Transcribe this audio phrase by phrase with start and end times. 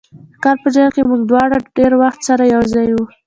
[0.31, 3.05] د کار په جریان کې به موږ دواړه ډېر وخت سره یو ځای وو.